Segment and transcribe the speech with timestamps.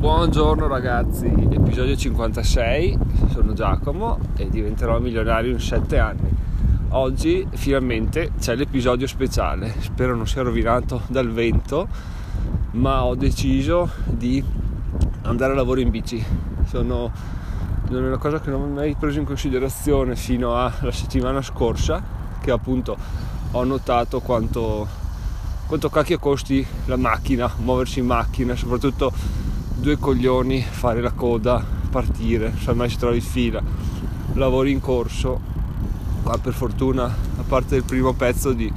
[0.00, 2.98] Buongiorno ragazzi, episodio 56,
[3.32, 6.34] sono Giacomo e diventerò milionario in 7 anni.
[6.88, 11.86] Oggi finalmente c'è l'episodio speciale, spero non sia rovinato dal vento,
[12.70, 14.42] ma ho deciso di
[15.24, 16.24] andare a lavoro in bici.
[16.64, 17.12] Sono,
[17.90, 22.02] non è una cosa che non ho mai preso in considerazione fino alla settimana scorsa,
[22.40, 22.96] che appunto
[23.50, 24.88] ho notato quanto,
[25.66, 29.49] quanto cacchio costi la macchina, muoversi in macchina, soprattutto
[29.80, 33.62] due coglioni, fare la coda, partire, sai mai si trovi in fila,
[34.34, 35.40] lavori in corso,
[36.22, 38.70] qua per fortuna a parte il primo pezzo di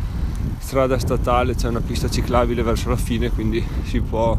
[0.59, 4.37] strada statale c'è una pista ciclabile verso la fine quindi si può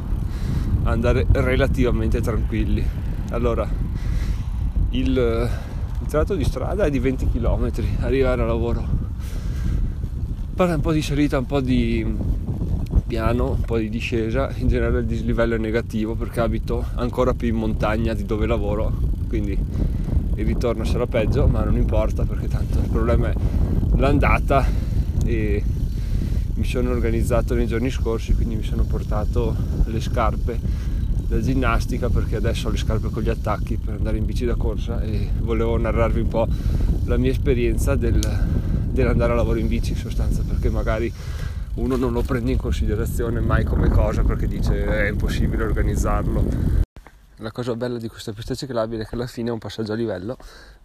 [0.84, 2.84] andare relativamente tranquilli.
[3.30, 3.69] Allora,
[4.91, 9.02] il, il tratto di strada è di 20 km, arrivare al lavoro.
[10.55, 12.06] Parla un po' di salita, un po' di
[13.14, 17.46] piano, un po' di discesa, in generale il dislivello è negativo perché abito ancora più
[17.46, 18.92] in montagna di dove lavoro,
[19.28, 19.56] quindi
[20.34, 23.34] il ritorno sarà peggio, ma non importa perché tanto il problema è
[23.98, 24.66] l'andata
[25.24, 25.62] e
[26.55, 30.58] mi sono organizzato nei giorni scorsi, quindi mi sono portato le scarpe
[31.28, 34.56] da ginnastica perché adesso ho le scarpe con gli attacchi per andare in bici da
[34.56, 36.48] corsa e volevo narrarvi un po'
[37.05, 38.19] la mia esperienza del,
[38.91, 41.12] dell'andare a lavoro in bici in sostanza perché magari
[41.75, 46.83] uno non lo prende in considerazione mai come cosa perché dice è impossibile organizzarlo.
[47.39, 49.97] La cosa bella di questa pista ciclabile è che alla fine è un passaggio a
[49.97, 50.36] livello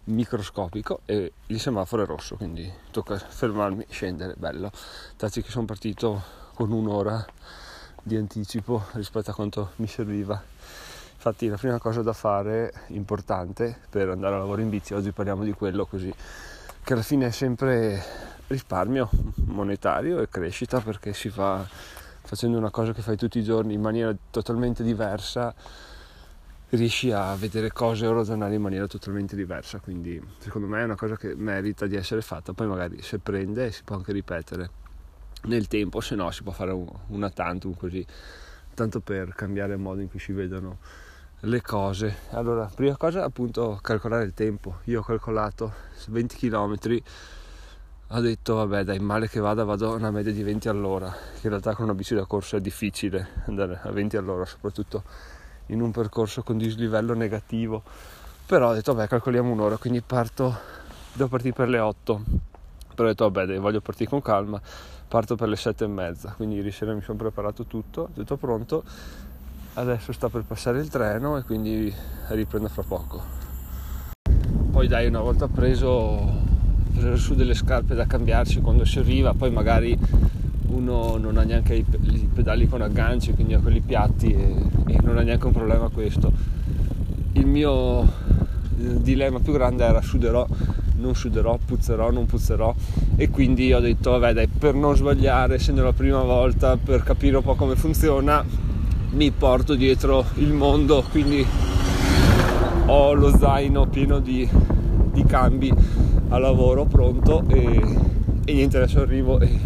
[0.04, 4.72] microscopico e il semaforo è rosso, quindi tocca fermarmi, scendere, bello.
[5.16, 6.22] Tazzi che sono partito
[6.54, 7.24] con un'ora
[8.02, 10.42] di anticipo rispetto a quanto mi serviva.
[11.14, 15.44] Infatti la prima cosa da fare importante per andare a lavoro in bici, oggi parliamo
[15.44, 16.12] di quello così,
[16.82, 18.02] che alla fine è sempre
[18.50, 19.08] risparmio
[19.46, 21.64] monetario e crescita perché si fa
[22.22, 25.54] facendo una cosa che fai tutti i giorni in maniera totalmente diversa
[26.70, 29.78] riesci a vedere cose o ragionare in maniera totalmente diversa.
[29.78, 32.52] Quindi secondo me è una cosa che merita di essere fatta.
[32.52, 34.70] Poi magari se prende si può anche ripetere
[35.42, 38.04] nel tempo se no si può fare una tantum così
[38.74, 40.78] tanto per cambiare il modo in cui si vedono
[41.40, 42.16] le cose.
[42.30, 44.80] Allora prima cosa appunto calcolare il tempo.
[44.84, 45.72] Io ho calcolato
[46.08, 46.76] 20 km
[48.12, 51.10] ha detto vabbè dai male che vada vado a una media di 20 all'ora.
[51.10, 55.04] Che in realtà con una bici da corsa è difficile andare a 20 all'ora soprattutto
[55.66, 57.82] in un percorso con dislivello negativo.
[58.46, 60.58] Però ho detto vabbè calcoliamo un'ora quindi parto
[61.12, 62.22] devo partire per le 8
[62.94, 64.60] però ho detto vabbè dai, voglio partire con calma
[65.06, 66.32] parto per le 7 e mezza.
[66.36, 68.82] Quindi ieri sera mi sono preparato tutto tutto pronto
[69.74, 71.94] adesso sta per passare il treno e quindi
[72.30, 73.22] riprendo fra poco.
[74.72, 76.39] Poi dai una volta preso
[77.00, 79.96] prendere su delle scarpe da cambiarsi quando si arriva, poi magari
[80.66, 84.54] uno non ha neanche i, i pedali con agganci, quindi ha quelli piatti e,
[84.86, 86.30] e non ha neanche un problema questo.
[87.32, 88.06] Il mio
[88.76, 90.46] dilemma più grande era suderò,
[90.96, 92.74] non suderò, puzzerò, non puzzerò
[93.16, 97.36] e quindi ho detto vabbè dai per non sbagliare essendo la prima volta per capire
[97.36, 98.44] un po' come funziona
[99.12, 101.46] mi porto dietro il mondo quindi
[102.86, 104.48] ho lo zaino pieno di,
[105.12, 105.72] di cambi
[106.28, 107.82] a lavoro pronto e,
[108.44, 109.58] e niente adesso arrivo e,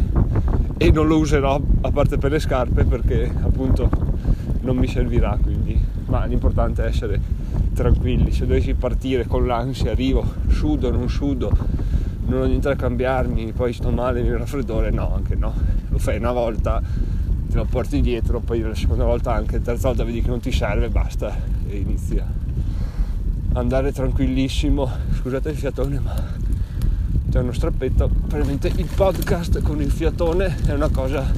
[0.78, 3.90] e, non lo userò a parte per le scarpe perché appunto
[4.60, 7.20] non mi servirà quindi ma l'importante è essere
[7.74, 8.32] tranquilli.
[8.32, 11.50] Se dovessi partire con l'ansia arrivo sudo non sudo
[12.26, 15.52] non ho niente da cambiarmi poi sto male nel raffreddore no anche no.
[15.88, 19.88] Lo fai una volta te lo porti dietro poi la seconda volta anche la terza
[19.88, 21.34] volta vedi che non ti serve basta
[21.68, 22.26] e inizia
[23.54, 24.88] andare tranquillissimo.
[25.12, 26.14] Scusate il fiatone ma
[27.30, 28.08] c'è uno strappetto.
[28.08, 31.32] Probabilmente il podcast con il fiatone è una cosa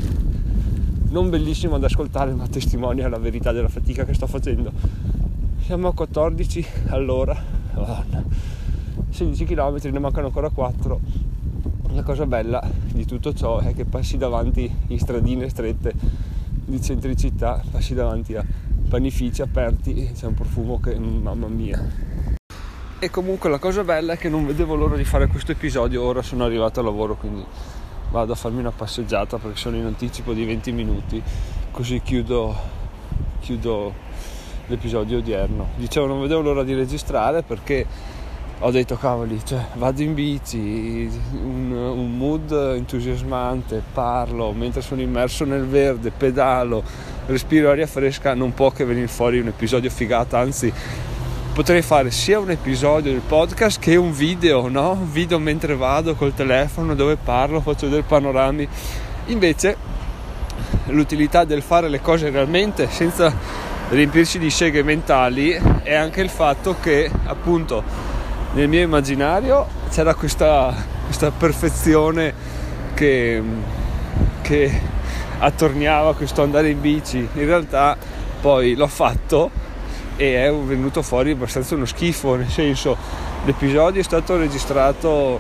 [1.09, 4.72] non bellissima da ascoltare ma testimonia la verità della fatica che sto facendo.
[5.62, 7.37] Siamo a 14 all'ora.
[7.75, 8.04] Oh,
[9.10, 11.00] 16 km ne mancano ancora 4
[11.93, 15.94] la cosa bella di tutto ciò è che passi davanti in stradine strette
[16.65, 18.44] di centricità passi davanti a
[18.88, 22.27] panifici aperti c'è un profumo che mamma mia
[22.98, 26.22] e comunque la cosa bella è che non vedevo l'ora di fare questo episodio, ora
[26.22, 27.44] sono arrivato al lavoro quindi
[28.10, 31.22] vado a farmi una passeggiata perché sono in anticipo di 20 minuti,
[31.71, 32.56] così chiudo,
[33.41, 33.92] chiudo
[34.68, 35.68] l'episodio odierno.
[35.77, 37.86] Dicevo non vedevo l'ora di registrare perché
[38.60, 45.44] ho detto cavoli, cioè, vado in bici, un, un, mood entusiasmante, parlo mentre sono immerso
[45.44, 46.82] nel verde, pedalo,
[47.26, 50.72] respiro aria fresca, non può che venire fuori un episodio figata, anzi
[51.53, 54.92] potrei fare sia un episodio del podcast che un video, no?
[54.92, 58.66] Un video mentre vado col telefono dove parlo, faccio dei panorami.
[59.26, 59.76] Invece
[60.86, 63.34] l'utilità del fare le cose realmente senza
[63.88, 65.50] riempirci di seghe mentali
[65.82, 68.16] è anche il fatto che appunto
[68.56, 70.74] nel mio immaginario c'era questa,
[71.04, 72.32] questa perfezione
[72.94, 73.42] che,
[74.41, 74.80] che
[75.38, 77.18] attorniava questo andare in bici.
[77.18, 77.98] In realtà
[78.41, 79.50] poi l'ho fatto
[80.16, 82.97] e è venuto fuori abbastanza uno schifo nel senso
[83.44, 85.38] l'episodio è stato registrato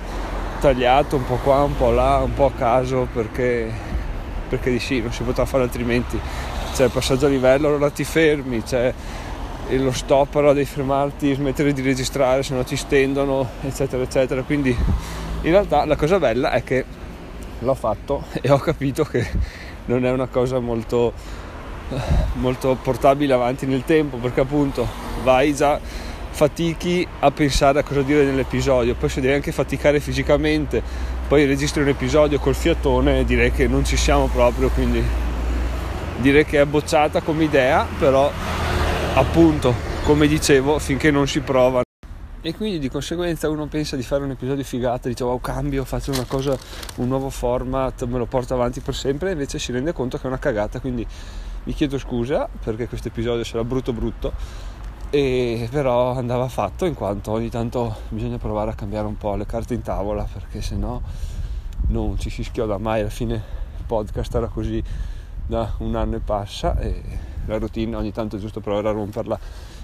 [0.60, 3.72] tagliato un po' qua un po' là un po' a caso perché
[4.50, 6.20] perché di sì non si poteva fare altrimenti.
[6.74, 8.92] C'è il passaggio a livello allora ti fermi c'è
[9.70, 14.42] lo stop allora devi fermarti smettere di registrare se no ti stendono eccetera eccetera.
[14.42, 16.84] Quindi in realtà la cosa bella è che
[17.58, 19.26] l'ho fatto e ho capito che
[19.86, 21.12] non è una cosa molto
[22.34, 24.88] molto portabile avanti nel tempo perché appunto
[25.22, 25.78] vai già
[26.30, 30.82] fatichi a pensare a cosa dire nell'episodio poi se devi anche faticare fisicamente
[31.28, 35.00] poi registri un episodio col fiatone direi che non ci siamo proprio quindi
[36.18, 38.30] direi che è bocciata come idea, però
[39.16, 39.72] appunto,
[40.04, 41.80] come dicevo, finché non si prova.
[42.42, 46.10] E quindi di conseguenza uno pensa di fare un episodio figata, dice wow cambio, faccio
[46.10, 46.56] una cosa,
[46.96, 50.24] un nuovo format, me lo porto avanti per sempre, e invece si rende conto che
[50.24, 51.06] è una cagata, quindi
[51.64, 54.34] vi chiedo scusa perché questo episodio sarà brutto brutto,
[55.08, 59.46] e però andava fatto in quanto ogni tanto bisogna provare a cambiare un po' le
[59.46, 61.00] carte in tavola perché se no
[61.88, 63.34] non ci si schioda mai, alla fine
[63.78, 64.82] il podcast era così
[65.46, 69.38] da un anno e passa e la routine ogni tanto è giusto provare a romperla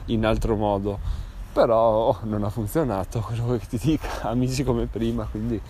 [0.07, 0.99] in altro modo.
[1.53, 5.61] Però non ha funzionato vuoi che ti dica amici come prima quindi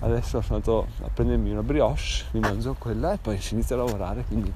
[0.00, 3.80] adesso sono andato a prendermi una brioche mi mangio quella e poi si inizia a
[3.80, 4.52] lavorare quindi,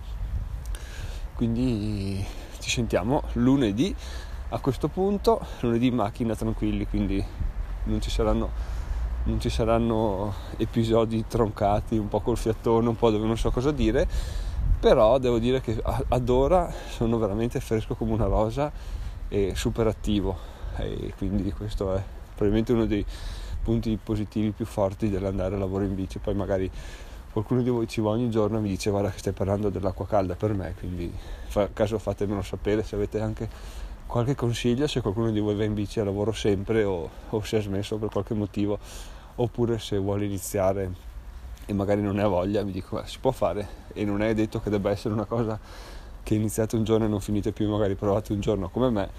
[1.34, 2.24] quindi
[2.60, 3.94] ci sentiamo lunedì
[4.50, 7.22] a questo punto lunedì in macchina tranquilli quindi
[7.84, 8.72] non ci saranno
[9.24, 13.70] non ci saranno episodi troncati un po' col fiatone un po' dove non so cosa
[13.70, 14.06] dire
[14.84, 18.70] però devo dire che ad ora sono veramente fresco come una rosa
[19.28, 20.36] e super attivo
[20.76, 22.02] e quindi questo è
[22.34, 23.02] probabilmente uno dei
[23.62, 26.18] punti positivi più forti dell'andare a lavoro in bici.
[26.18, 26.70] Poi magari
[27.32, 30.06] qualcuno di voi ci va ogni giorno e mi dice guarda che stai parlando dell'acqua
[30.06, 31.10] calda per me quindi
[31.46, 33.48] fa caso fatemelo sapere se avete anche
[34.04, 37.56] qualche consiglio se qualcuno di voi va in bici a lavoro sempre o, o si
[37.56, 38.78] è smesso per qualche motivo
[39.36, 41.13] oppure se vuole iniziare
[41.66, 44.60] e magari non ne ha voglia, mi dico si può fare e non è detto
[44.60, 45.58] che debba essere una cosa
[46.22, 49.10] che iniziate un giorno e non finite più, magari provate un giorno come me,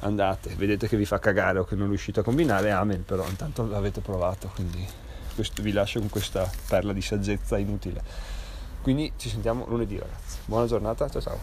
[0.00, 3.66] andate, vedete che vi fa cagare o che non riuscite a combinare, amen, però intanto
[3.66, 4.84] l'avete provato, quindi
[5.34, 8.02] questo, vi lascio con questa perla di saggezza inutile.
[8.82, 11.38] Quindi ci sentiamo lunedì ragazzi, buona giornata, ciao ciao.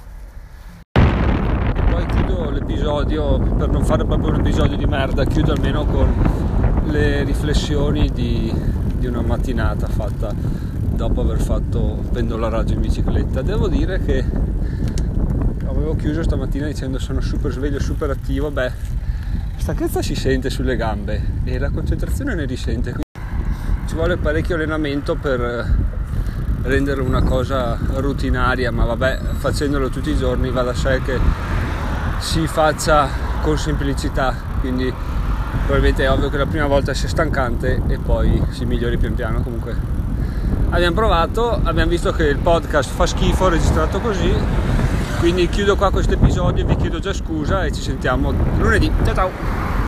[1.90, 7.24] Poi chiudo l'episodio, per non fare proprio un episodio di merda, chiudo almeno con le
[7.24, 13.42] riflessioni di di una mattinata fatta dopo aver fatto pendolaraggio in bicicletta.
[13.42, 14.24] Devo dire che
[15.66, 18.72] avevo chiuso stamattina dicendo sono super sveglio, super attivo, beh,
[19.58, 25.16] stanchezza si sente sulle gambe e la concentrazione ne risente, quindi ci vuole parecchio allenamento
[25.16, 25.90] per
[26.62, 31.18] renderlo una cosa rutinaria, ma vabbè, facendolo tutti i giorni va da sé che
[32.20, 33.10] si faccia
[33.42, 34.94] con semplicità, quindi
[35.66, 39.42] probabilmente è ovvio che la prima volta sia stancante e poi si migliori pian piano.
[39.42, 39.76] Comunque
[40.70, 44.34] abbiamo provato abbiamo visto che il podcast fa schifo registrato così.
[45.20, 48.92] Quindi chiudo qua questo episodio vi chiedo già scusa e ci sentiamo lunedì.
[49.04, 49.71] Ciao ciao